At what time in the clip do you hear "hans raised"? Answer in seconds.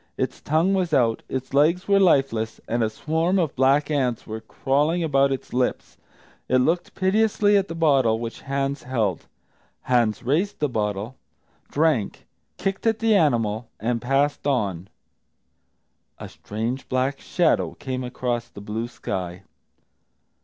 9.81-10.57